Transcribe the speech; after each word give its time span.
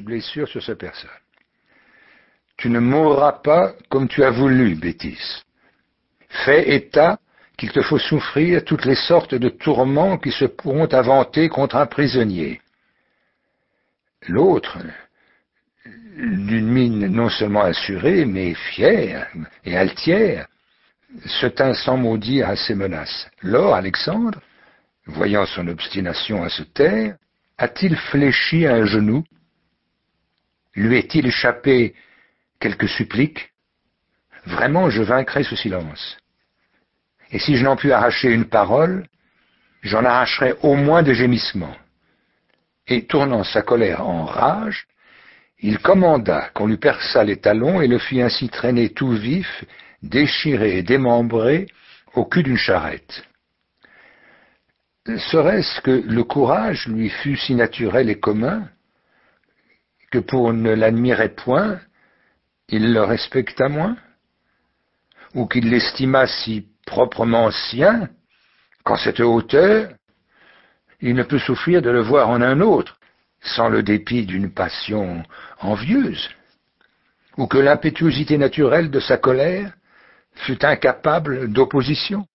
blessure 0.00 0.48
sur 0.48 0.62
sa 0.62 0.74
personne. 0.74 1.10
Tu 2.56 2.70
ne 2.70 2.78
mourras 2.78 3.32
pas 3.32 3.74
comme 3.90 4.08
tu 4.08 4.24
as 4.24 4.30
voulu, 4.30 4.74
bêtise. 4.74 5.42
Fais 6.44 6.74
état 6.74 7.18
qu'il 7.56 7.70
te 7.72 7.82
faut 7.82 7.98
souffrir 7.98 8.64
toutes 8.64 8.84
les 8.84 8.94
sortes 8.94 9.34
de 9.34 9.48
tourments 9.48 10.18
qui 10.18 10.30
se 10.30 10.44
pourront 10.44 10.88
inventer 10.92 11.48
contre 11.48 11.76
un 11.76 11.86
prisonnier. 11.86 12.60
L'autre, 14.28 14.78
d'une 16.16 16.68
mine 16.68 17.06
non 17.08 17.28
seulement 17.28 17.62
assurée, 17.62 18.24
mais 18.24 18.54
fière 18.54 19.28
et 19.64 19.76
altière, 19.76 20.46
se 21.24 21.46
tint 21.46 21.74
sans 21.74 21.96
maudire 21.96 22.48
à 22.48 22.56
ses 22.56 22.74
menaces. 22.74 23.28
Lors, 23.42 23.74
Alexandre, 23.74 24.40
voyant 25.06 25.46
son 25.46 25.68
obstination 25.68 26.42
à 26.42 26.48
se 26.48 26.62
taire, 26.62 27.16
a-t-il 27.58 27.96
fléchi 27.96 28.66
à 28.66 28.74
un 28.74 28.84
genou 28.84 29.24
Lui 30.76 30.98
est-il 30.98 31.26
échappé 31.26 31.94
quelque 32.60 32.86
supplique 32.86 33.50
Vraiment, 34.44 34.90
je 34.90 35.02
vaincrai 35.02 35.42
ce 35.42 35.56
silence. 35.56 36.18
Et 37.32 37.38
si 37.38 37.56
je 37.56 37.64
n'en 37.64 37.76
puis 37.76 37.90
arracher 37.90 38.30
une 38.30 38.44
parole, 38.44 39.06
j'en 39.82 40.04
arracherai 40.04 40.54
au 40.62 40.76
moins 40.76 41.02
des 41.02 41.14
gémissements. 41.14 41.76
Et 42.86 43.06
tournant 43.06 43.42
sa 43.42 43.62
colère 43.62 44.06
en 44.06 44.24
rage, 44.24 44.86
il 45.58 45.78
commanda 45.78 46.50
qu'on 46.54 46.66
lui 46.66 46.76
perçât 46.76 47.24
les 47.24 47.38
talons 47.38 47.80
et 47.80 47.88
le 47.88 47.98
fit 47.98 48.20
ainsi 48.20 48.48
traîner 48.48 48.90
tout 48.90 49.10
vif, 49.10 49.64
déchiré 50.02 50.78
et 50.78 50.82
démembré 50.82 51.66
au 52.14 52.24
cul 52.26 52.42
d'une 52.42 52.58
charrette. 52.58 53.24
Serait-ce 55.06 55.80
que 55.80 55.90
le 55.90 56.24
courage 56.24 56.86
lui 56.86 57.08
fût 57.08 57.36
si 57.36 57.54
naturel 57.54 58.10
et 58.10 58.20
commun? 58.20 58.68
Que 60.10 60.18
pour 60.18 60.52
ne 60.52 60.72
l'admirer 60.72 61.30
point, 61.30 61.80
il 62.68 62.92
le 62.92 63.02
respecta 63.02 63.68
moins? 63.68 63.96
Ou 65.34 65.46
qu'il 65.46 65.68
l'estima 65.70 66.26
si 66.26 66.66
proprement 66.86 67.50
sien 67.50 68.08
qu'en 68.84 68.96
cette 68.96 69.20
hauteur, 69.20 69.90
il 71.00 71.14
ne 71.14 71.22
peut 71.22 71.38
souffrir 71.38 71.82
de 71.82 71.90
le 71.90 72.00
voir 72.00 72.28
en 72.28 72.40
un 72.40 72.60
autre, 72.60 72.98
sans 73.40 73.68
le 73.68 73.82
dépit 73.82 74.24
d'une 74.24 74.52
passion 74.52 75.22
envieuse, 75.60 76.30
ou 77.36 77.46
que 77.46 77.58
l'impétuosité 77.58 78.38
naturelle 78.38 78.90
de 78.90 79.00
sa 79.00 79.18
colère 79.18 79.72
fut 80.34 80.64
incapable 80.64 81.52
d'opposition? 81.52 82.26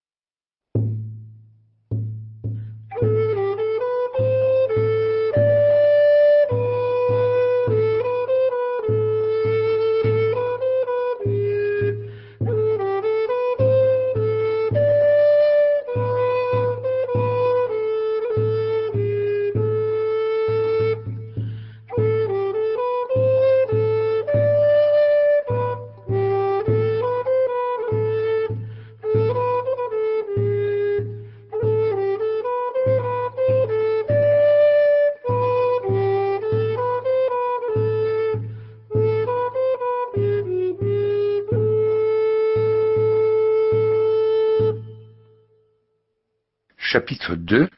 Chapitre 47.12 47.36
2 47.36 47.70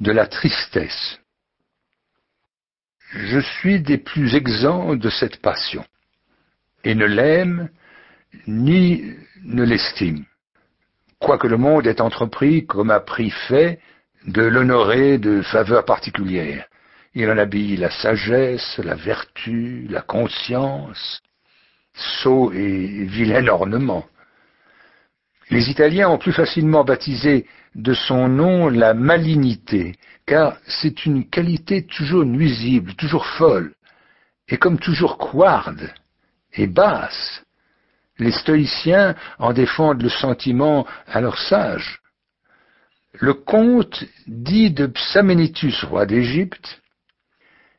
de 0.00 0.12
la 0.12 0.26
tristesse. 0.26 1.18
Je 3.14 3.40
suis 3.40 3.80
des 3.80 3.96
plus 3.96 4.34
exempts 4.34 4.96
de 4.96 5.08
cette 5.08 5.40
passion, 5.40 5.82
et 6.84 6.94
ne 6.94 7.06
l'aime 7.06 7.70
ni 8.46 9.02
ne 9.44 9.64
l'estime, 9.64 10.26
quoique 11.18 11.46
le 11.46 11.56
monde 11.56 11.86
ait 11.86 12.02
entrepris 12.02 12.66
comme 12.66 12.90
a 12.90 13.00
pris 13.00 13.30
fait 13.48 13.80
de 14.26 14.42
l'honorer 14.42 15.16
de 15.16 15.40
faveurs 15.40 15.86
particulières. 15.86 16.66
Il 17.14 17.30
en 17.30 17.38
habille 17.38 17.78
la 17.78 17.90
sagesse, 17.90 18.78
la 18.84 18.94
vertu, 18.94 19.86
la 19.88 20.02
conscience, 20.02 21.22
sot 21.94 22.52
et 22.52 23.04
vilain 23.06 23.48
ornement. 23.48 24.06
Les 25.50 25.68
Italiens 25.68 26.08
ont 26.08 26.18
plus 26.18 26.32
facilement 26.32 26.84
baptisé 26.84 27.46
de 27.74 27.92
son 27.92 28.28
nom 28.28 28.68
la 28.68 28.94
malignité, 28.94 29.96
car 30.26 30.56
c'est 30.66 31.06
une 31.06 31.28
qualité 31.28 31.84
toujours 31.84 32.24
nuisible, 32.24 32.94
toujours 32.94 33.26
folle, 33.26 33.74
et 34.48 34.58
comme 34.58 34.78
toujours 34.78 35.18
couarde 35.18 35.92
et 36.52 36.66
basse. 36.66 37.42
Les 38.18 38.32
stoïciens 38.32 39.16
en 39.38 39.52
défendent 39.52 40.02
le 40.02 40.08
sentiment 40.08 40.86
à 41.06 41.20
leurs 41.20 41.38
sages. 41.38 42.00
Le 43.14 43.34
comte 43.34 44.04
dit 44.26 44.70
de 44.70 44.86
Psaménitus, 44.86 45.82
roi 45.84 46.06
d'Égypte, 46.06 46.80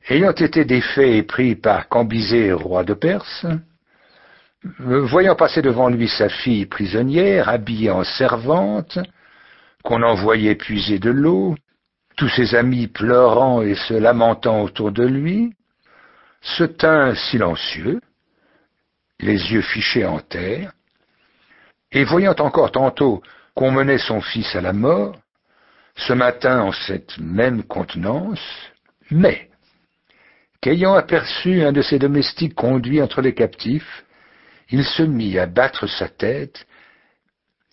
ayant 0.09 0.33
été 0.33 0.65
défait 0.65 1.17
et 1.17 1.23
pris 1.23 1.55
par 1.55 1.87
Cambisé, 1.87 2.51
roi 2.51 2.83
de 2.83 2.93
Perse, 2.93 3.45
voyant 4.63 5.35
passer 5.35 5.61
devant 5.61 5.89
lui 5.89 6.07
sa 6.07 6.29
fille 6.29 6.65
prisonnière, 6.65 7.49
habillée 7.49 7.89
en 7.91 8.03
servante, 8.03 8.99
qu'on 9.83 10.03
envoyait 10.03 10.55
puiser 10.55 10.99
de 10.99 11.09
l'eau, 11.09 11.55
tous 12.15 12.29
ses 12.29 12.55
amis 12.55 12.87
pleurant 12.87 13.61
et 13.61 13.75
se 13.75 13.93
lamentant 13.93 14.61
autour 14.61 14.91
de 14.91 15.03
lui, 15.03 15.53
se 16.41 16.63
tint 16.63 17.15
silencieux, 17.15 18.01
les 19.19 19.51
yeux 19.51 19.61
fichés 19.61 20.05
en 20.05 20.19
terre, 20.19 20.73
et 21.91 22.03
voyant 22.03 22.35
encore 22.39 22.71
tantôt 22.71 23.21
qu'on 23.55 23.71
menait 23.71 23.97
son 23.97 24.21
fils 24.21 24.55
à 24.55 24.61
la 24.61 24.73
mort, 24.73 25.17
ce 25.95 26.13
matin 26.13 26.61
en 26.61 26.71
cette 26.71 27.17
même 27.17 27.63
contenance, 27.63 28.41
mais, 29.09 29.49
qu'ayant 30.61 30.93
aperçu 30.93 31.63
un 31.63 31.71
de 31.71 31.81
ses 31.81 31.99
domestiques 31.99 32.55
conduit 32.55 33.01
entre 33.01 33.21
les 33.21 33.33
captifs, 33.33 34.05
il 34.71 34.83
se 34.85 35.03
mit 35.03 35.37
à 35.37 35.45
battre 35.45 35.87
sa 35.87 36.07
tête 36.07 36.65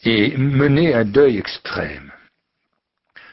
et 0.04 0.36
mener 0.36 0.94
un 0.94 1.04
deuil 1.04 1.38
extrême. 1.38 2.12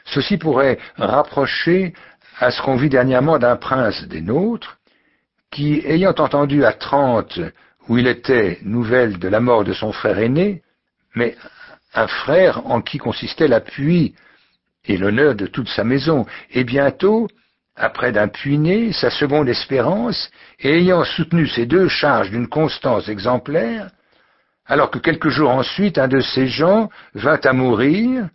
Ceci 0.04 0.38
pourrait 0.38 0.78
rapprocher 0.96 1.92
à 2.38 2.50
ce 2.50 2.60
qu'on 2.62 2.76
vit 2.76 2.88
dernièrement 2.88 3.38
d'un 3.38 3.56
prince 3.56 4.02
des 4.04 4.20
nôtres, 4.20 4.78
qui, 5.50 5.82
ayant 5.86 6.14
entendu 6.18 6.64
à 6.64 6.72
Trente, 6.72 7.40
où 7.88 7.98
il 7.98 8.06
était, 8.06 8.58
nouvelle 8.62 9.18
de 9.18 9.28
la 9.28 9.40
mort 9.40 9.64
de 9.64 9.72
son 9.72 9.92
frère 9.92 10.18
aîné, 10.18 10.62
mais 11.14 11.36
un 11.94 12.06
frère 12.06 12.66
en 12.66 12.82
qui 12.82 12.98
consistait 12.98 13.48
l'appui 13.48 14.14
et 14.84 14.96
l'honneur 14.96 15.34
de 15.34 15.46
toute 15.46 15.68
sa 15.68 15.82
maison, 15.82 16.26
et 16.50 16.64
bientôt, 16.64 17.28
après 17.76 18.12
d'un 18.12 18.28
sa 18.92 19.10
seconde 19.10 19.48
espérance, 19.48 20.30
et 20.58 20.78
ayant 20.78 21.04
soutenu 21.04 21.46
ces 21.46 21.66
deux 21.66 21.88
charges 21.88 22.30
d'une 22.30 22.48
constance 22.48 23.08
exemplaire, 23.08 23.90
alors 24.66 24.90
que 24.90 24.98
quelques 24.98 25.28
jours 25.28 25.50
ensuite 25.50 25.98
un 25.98 26.08
de 26.08 26.20
ces 26.20 26.48
gens 26.48 26.88
vint 27.14 27.40
à 27.44 27.52
mourir, 27.52 28.28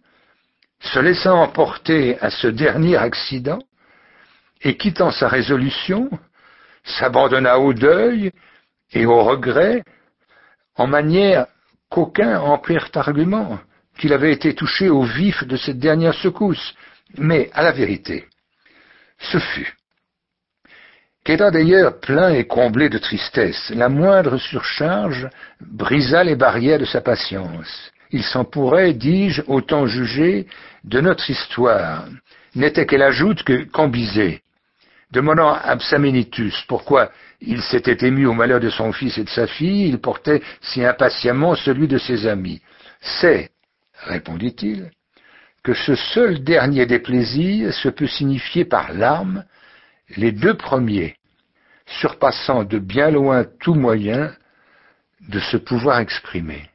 se 0.80 1.00
laissant 1.00 1.42
emporter 1.42 2.18
à 2.22 2.30
ce 2.30 2.48
dernier 2.48 2.98
accident, 2.98 3.60
et 4.62 4.78
quittant 4.78 5.12
sa 5.12 5.28
résolution, 5.28 6.10
s'abandonna 6.84 7.60
au 7.60 7.74
deuil 7.74 8.32
et 8.94 9.06
au 9.06 9.24
regret, 9.24 9.84
en 10.76 10.88
manière 10.88 11.48
qu'aucun 11.90 12.40
en 12.40 12.62
argument, 12.96 13.60
qu'il 13.98 14.14
avait 14.14 14.32
été 14.32 14.54
touché 14.56 14.90
au 14.90 15.04
vif 15.04 15.44
de 15.46 15.58
cette 15.58 15.80
dernière 15.80 16.14
secousse. 16.14 16.74
Mais, 17.18 17.50
à 17.54 17.64
la 17.64 17.72
vérité, 17.72 18.26
ce 19.22 19.38
fut 19.38 19.74
Qu'étant 21.24 21.52
d'ailleurs 21.52 22.00
plein 22.00 22.34
et 22.34 22.46
comblé 22.46 22.90
de 22.90 22.98
tristesse, 22.98 23.72
la 23.76 23.90
moindre 23.90 24.38
surcharge 24.38 25.30
brisa 25.60 26.24
les 26.24 26.36
barrières 26.36 26.80
de 26.80 26.86
sa 26.86 27.00
patience. 27.00 27.92
Il 28.10 28.24
s'en 28.24 28.44
pourrait, 28.44 28.94
dis-je, 28.94 29.44
autant 29.48 29.86
juger 29.86 30.48
de 30.84 31.00
notre 31.00 31.30
histoire. 31.30 32.06
N'était 32.56 32.88
qu'elle 32.88 33.04
ajoute 33.04 33.44
que 33.44 33.64
Cambisé, 33.66 34.42
demandant 35.12 35.54
à 35.54 35.78
Psaménitus 35.78 36.66
pourquoi 36.68 37.12
il 37.40 37.62
s'était 37.62 38.06
ému 38.06 38.26
au 38.26 38.34
malheur 38.34 38.60
de 38.60 38.70
son 38.70 38.92
fils 38.92 39.18
et 39.18 39.24
de 39.24 39.30
sa 39.30 39.46
fille, 39.46 39.88
il 39.88 40.00
portait 40.00 40.42
si 40.62 40.84
impatiemment 40.84 41.56
celui 41.56 41.88
de 41.88 42.00
ses 42.00 42.28
amis. 42.28 42.62
C'est, 43.00 43.52
répondit-il, 44.06 44.90
que 45.64 45.74
ce 45.74 45.96
seul 45.96 46.44
dernier 46.44 46.86
des 46.86 47.00
plaisirs 47.00 47.74
se 47.74 47.90
peut 47.90 48.08
signifier 48.08 48.66
par 48.66 48.94
l'arme, 48.94 49.46
les 50.18 50.32
deux 50.32 50.56
premiers, 50.56 51.16
surpassant 51.86 52.64
de 52.64 52.80
bien 52.80 53.12
loin 53.12 53.46
tout 53.60 53.76
moyen 53.76 54.32
de 55.30 55.40
se 55.40 55.58
pouvoir 55.58 56.00
exprimer. 56.00 56.70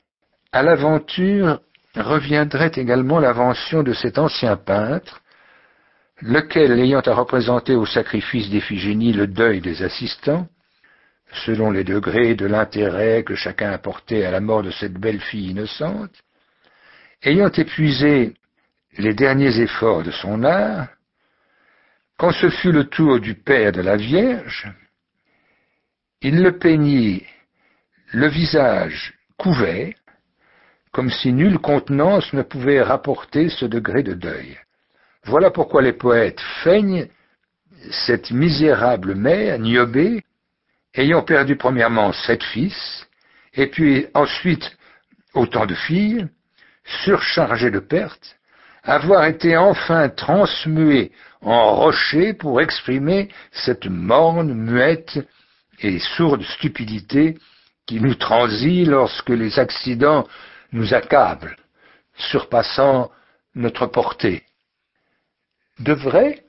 À 0.53 0.63
l'aventure 0.63 1.61
reviendrait 1.97 2.73
également 2.77 3.19
l'invention 3.19 3.83
de 3.83 3.93
cet 3.93 4.19
ancien 4.19 4.57
peintre, 4.57 5.21
lequel, 6.21 6.79
ayant 6.79 7.01
à 7.01 7.15
représenter 7.15 7.75
au 7.75 7.87
sacrifice 7.87 8.49
d'Iphigénie 8.49 9.13
le 9.13 9.27
deuil 9.27 9.61
des 9.61 9.83
assistants, 9.83 10.47
selon 11.45 11.71
les 11.71 11.85
degrés 11.85 12.35
de 12.35 12.47
l'intérêt 12.47 13.25
que 13.25 13.35
chacun 13.35 13.73
apportait 13.73 14.25
à 14.25 14.31
la 14.31 14.41
mort 14.41 14.63
de 14.63 14.71
cette 14.71 14.95
belle 14.95 15.21
fille 15.21 15.51
innocente, 15.51 16.13
ayant 17.23 17.51
épuisé 17.51 18.35
les 18.99 19.15
derniers 19.15 19.61
efforts 19.61 20.03
de 20.03 20.11
son 20.11 20.45
art, 20.45 20.89
quand 22.19 22.33
ce 22.33 22.49
fut 22.49 22.73
le 22.73 22.85
tour 22.85 23.21
du 23.21 23.35
père 23.35 23.73
de 23.73 23.83
la 23.83 23.97
Vierge, 23.97 24.73
il 26.23 26.43
le 26.43 26.59
peignit 26.59 27.25
le 28.13 28.29
visage 28.29 29.15
couvert, 29.37 29.93
comme 30.93 31.11
si 31.11 31.33
nulle 31.33 31.59
contenance 31.59 32.33
ne 32.33 32.43
pouvait 32.43 32.81
rapporter 32.81 33.51
ce 33.51 33.67
degré 33.67 34.03
de 34.03 34.15
deuil. 34.15 34.59
Voilà 35.25 35.51
pourquoi 35.51 35.83
les 35.83 35.93
poètes 35.93 36.41
feignent 36.63 37.09
cette 37.91 38.31
misérable 38.31 39.15
mère, 39.15 39.59
Niobé, 39.59 40.25
ayant 40.95 41.23
perdu 41.23 41.57
premièrement 41.57 42.13
sept 42.13 42.43
fils, 42.43 43.07
et 43.53 43.67
puis 43.67 44.07
ensuite 44.15 44.77
autant 45.35 45.67
de 45.67 45.75
filles, 45.75 46.27
surchargée 47.05 47.71
de 47.71 47.81
pertes, 47.81 48.37
avoir 48.87 49.25
été 49.25 49.57
enfin 49.57 50.09
transmuée 50.09 51.13
en 51.43 51.75
rocher 51.75 52.33
pour 52.33 52.61
exprimer 52.61 53.29
cette 53.53 53.87
morne, 53.87 54.55
muette 54.55 55.19
et 55.81 55.99
sourde 55.99 56.43
stupidité 56.43 57.37
qui 57.87 58.01
nous 58.01 58.15
transit 58.15 58.87
lorsque 58.87 59.31
les 59.31 59.59
accidents 59.59 60.27
nous 60.73 60.95
accablent, 60.95 61.57
surpassant 62.17 63.11
notre 63.55 63.87
portée. 63.87 64.45
De 65.79 65.93
vrai, 65.93 66.45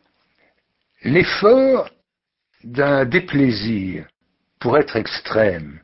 l'effort 1.04 1.90
d'un 2.64 3.06
déplaisir, 3.06 4.08
pour 4.60 4.78
être 4.78 4.96
extrême, 4.96 5.80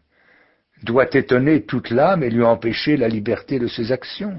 doit 0.84 1.08
étonner 1.14 1.66
toute 1.66 1.90
l'âme 1.90 2.24
et 2.24 2.30
lui 2.30 2.44
empêcher 2.44 2.98
la 2.98 3.08
liberté 3.08 3.60
de 3.60 3.68
ses 3.68 3.92
actions. 3.92 4.38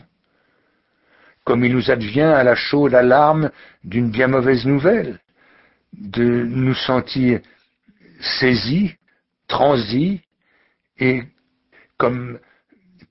Comme 1.45 1.65
il 1.65 1.73
nous 1.73 1.91
advient 1.91 2.23
à 2.23 2.43
la 2.43 2.55
chaude 2.55 2.95
alarme 2.95 3.51
d'une 3.85 4.11
bien 4.11 4.29
mauvaise 4.29 4.65
nouvelle, 4.65 5.21
de 5.93 6.25
nous 6.25 6.75
sentir 6.75 7.41
saisis, 8.21 8.95
transis 9.47 10.21
et 10.99 11.23
comme 11.99 12.39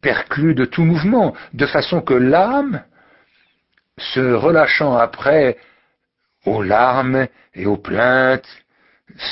perclus 0.01 0.55
de 0.55 0.65
tout 0.65 0.83
mouvement, 0.83 1.35
de 1.53 1.65
façon 1.65 2.01
que 2.01 2.13
l'âme, 2.13 2.83
se 3.97 4.19
relâchant 4.19 4.95
après 4.95 5.57
aux 6.45 6.63
larmes 6.63 7.27
et 7.53 7.65
aux 7.65 7.77
plaintes, 7.77 8.49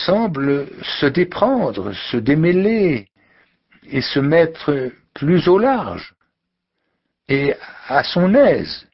semble 0.06 0.68
se 1.00 1.08
déprendre, 1.08 1.92
se 2.12 2.18
démêler, 2.18 3.10
et 3.92 4.02
se 4.02 4.20
mettre 4.20 4.92
plus 5.14 5.48
au 5.48 5.58
large 5.58 6.14
et 7.28 7.54
à 7.88 8.04
son 8.04 8.34
aise. 8.34 8.88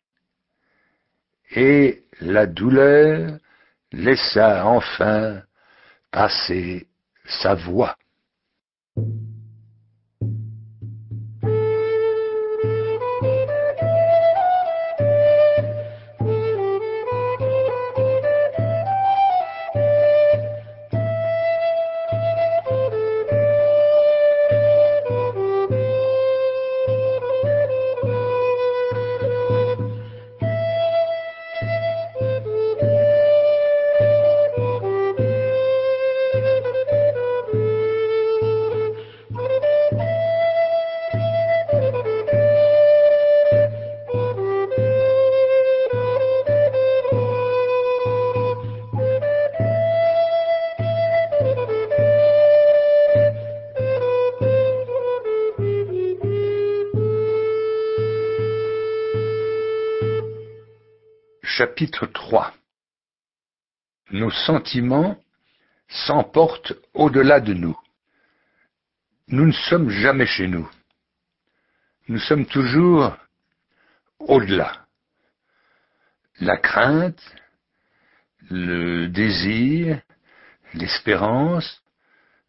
Et 1.51 2.03
la 2.21 2.45
douleur 2.45 3.37
laissa 3.91 4.65
enfin 4.65 5.41
passer 6.11 6.87
sa 7.25 7.55
voix. 7.55 7.95
Chapitre 61.57 62.05
3 62.05 62.53
Nos 64.11 64.29
sentiments 64.29 65.17
s'emportent 65.87 66.73
au-delà 66.93 67.39
de 67.39 67.55
nous. 67.55 67.75
Nous 69.29 69.47
ne 69.47 69.51
sommes 69.51 69.89
jamais 69.89 70.27
chez 70.27 70.47
nous. 70.47 70.69
Nous 72.09 72.19
sommes 72.19 72.45
toujours 72.45 73.17
au-delà. 74.19 74.85
La 76.41 76.57
crainte, 76.57 77.23
le 78.51 79.07
désir, 79.07 79.99
l'espérance 80.75 81.81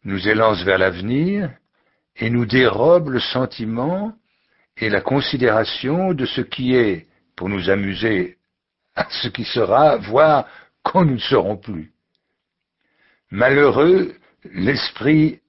nous 0.03 0.27
élancent 0.27 0.63
vers 0.63 0.77
l'avenir 0.77 1.51
et 2.15 2.29
nous 2.29 2.45
dérobent 2.45 3.09
le 3.09 3.19
sentiment 3.19 4.15
et 4.77 4.87
la 4.87 5.01
considération 5.01 6.13
de 6.13 6.27
ce 6.27 6.41
qui 6.41 6.75
est, 6.75 7.07
pour 7.35 7.49
nous 7.49 7.71
amuser 7.71 8.38
ce 9.09 9.27
qui 9.27 9.43
sera, 9.43 9.97
voire 9.97 10.47
quand 10.83 11.05
nous 11.05 11.15
ne 11.15 11.19
serons 11.19 11.57
plus. 11.57 11.91
Malheureux 13.31 14.15
l'esprit 14.53 15.39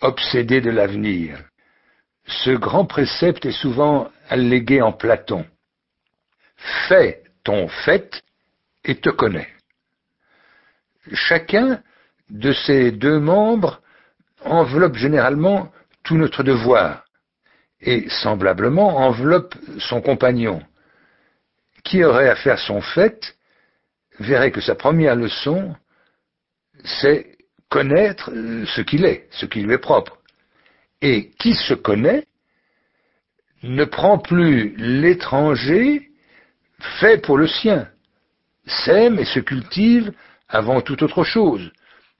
obsédé 0.00 0.60
de 0.60 0.70
l'avenir. 0.70 1.38
Ce 2.26 2.50
grand 2.50 2.84
précepte 2.84 3.46
est 3.46 3.52
souvent 3.52 4.10
allégué 4.28 4.82
en 4.82 4.92
Platon. 4.92 5.46
Fais 6.88 7.22
ton 7.44 7.68
fait 7.68 8.22
et 8.84 8.96
te 8.96 9.10
connais. 9.10 9.48
Chacun 11.12 11.80
de 12.30 12.52
ces 12.52 12.90
deux 12.90 13.20
membres 13.20 13.80
enveloppe 14.44 14.96
généralement 14.96 15.70
tout 16.02 16.16
notre 16.16 16.42
devoir 16.42 17.04
et 17.80 18.08
semblablement 18.08 18.96
enveloppe 18.98 19.54
son 19.78 20.00
compagnon 20.00 20.62
qui 21.86 22.02
aurait 22.02 22.28
à 22.28 22.34
faire 22.34 22.58
son 22.58 22.80
fait 22.80 23.36
verrait 24.18 24.50
que 24.50 24.60
sa 24.60 24.74
première 24.74 25.14
leçon, 25.14 25.74
c'est 26.84 27.38
connaître 27.68 28.30
ce 28.74 28.80
qu'il 28.80 29.04
est, 29.04 29.28
ce 29.30 29.46
qui 29.46 29.60
lui 29.60 29.72
est 29.72 29.78
propre. 29.78 30.18
Et 31.00 31.30
qui 31.38 31.54
se 31.54 31.74
connaît 31.74 32.26
ne 33.62 33.84
prend 33.84 34.18
plus 34.18 34.74
l'étranger 34.76 36.10
fait 37.00 37.18
pour 37.22 37.38
le 37.38 37.46
sien, 37.46 37.88
s'aime 38.66 39.18
et 39.18 39.24
se 39.24 39.40
cultive 39.40 40.12
avant 40.48 40.80
toute 40.80 41.02
autre 41.02 41.24
chose, 41.24 41.70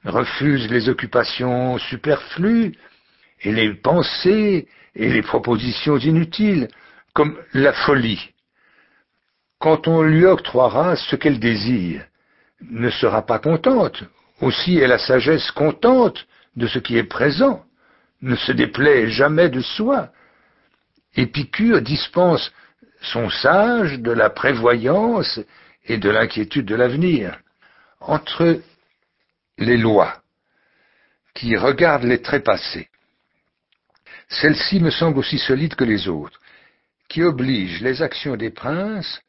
refuse 0.05 0.71
les 0.71 0.89
occupations 0.89 1.79
superflues 1.79 2.73
et 3.43 3.53
les 3.53 3.75
pensées 3.75 4.69
et 4.95 5.09
les 5.09 5.23
propositions 5.23 5.99
inutiles, 5.99 6.69
comme 7.13 7.37
la 7.53 7.73
folie, 7.73 8.33
quand 9.59 9.89
on 9.89 10.03
lui 10.03 10.25
octroiera 10.25 10.97
ce 10.97 11.17
qu'elle 11.17 11.41
désire, 11.41 12.05
ne 12.61 12.91
sera 12.91 13.25
pas 13.25 13.39
contente. 13.39 14.03
Aussi 14.41 14.79
est 14.79 14.87
la 14.87 14.99
sagesse 14.99 15.51
contente 15.51 16.27
de 16.57 16.67
ce 16.67 16.79
qui 16.79 16.97
est 16.97 17.05
présent, 17.05 17.65
ne 18.23 18.37
se 18.37 18.53
déplaît 18.53 19.09
jamais 19.09 19.49
de 19.49 19.61
soi. 19.61 20.11
Épicure 21.15 21.81
dispense 21.81 22.53
son 23.01 23.31
sage 23.31 23.99
de 23.99 24.11
la 24.11 24.31
prévoyance 24.31 25.41
et 25.85 25.97
de 25.97 26.11
l'inquiétude 26.11 26.67
de 26.67 26.75
l'avenir. 26.75 27.39
Entre 28.01 28.61
les 29.59 29.77
lois 29.77 30.21
qui 31.35 31.57
regardent 31.57 32.05
les 32.05 32.21
trépassés, 32.21 32.89
celle-ci 34.29 34.81
me 34.81 34.91
semble 34.91 35.19
aussi 35.19 35.39
solide 35.39 35.75
que 35.75 35.85
les 35.85 36.09
autres, 36.09 36.41
qui 37.09 37.23
oblige 37.23 37.81
les 37.81 38.03
actions 38.03 38.37
des 38.37 38.51
princes 38.51 39.21